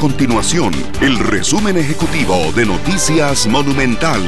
[0.00, 4.22] continuación el resumen ejecutivo de Noticias Monumental.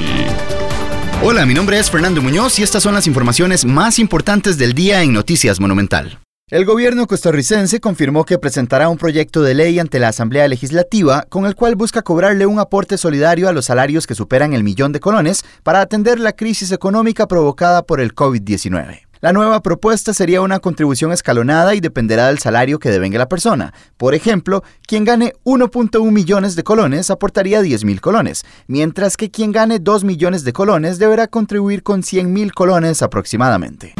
[1.23, 5.03] Hola, mi nombre es Fernando Muñoz y estas son las informaciones más importantes del día
[5.03, 6.19] en Noticias Monumental.
[6.51, 11.47] El gobierno costarricense confirmó que presentará un proyecto de ley ante la Asamblea Legislativa con
[11.47, 15.01] el cual busca cobrarle un aporte solidario a los salarios que superan el millón de
[15.01, 19.12] colones para atender la crisis económica provocada por el COVID-19.
[19.23, 23.73] La nueva propuesta sería una contribución escalonada y dependerá del salario que devenga la persona.
[23.97, 29.53] Por ejemplo, quien gane 1.1 millones de colones aportaría 10 mil colones, mientras que quien
[29.53, 33.95] gane 2 millones de colones deberá contribuir con 100 mil colones aproximadamente.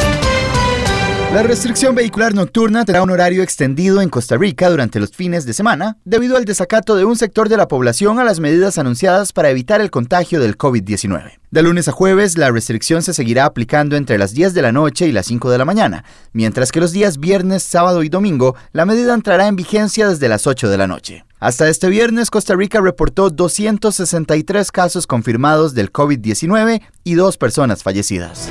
[1.33, 5.55] La restricción vehicular nocturna tendrá un horario extendido en Costa Rica durante los fines de
[5.55, 9.49] semana debido al desacato de un sector de la población a las medidas anunciadas para
[9.49, 11.39] evitar el contagio del COVID-19.
[11.51, 15.07] De lunes a jueves, la restricción se seguirá aplicando entre las 10 de la noche
[15.07, 18.85] y las 5 de la mañana, mientras que los días viernes, sábado y domingo, la
[18.85, 21.25] medida entrará en vigencia desde las 8 de la noche.
[21.41, 28.51] Hasta este viernes, Costa Rica reportó 263 casos confirmados del COVID-19 y dos personas fallecidas.